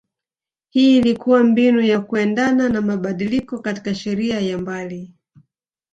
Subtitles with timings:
[0.69, 5.13] hii ilikua mbinu ya kuendana na mabadiliko katika sheria ya mbali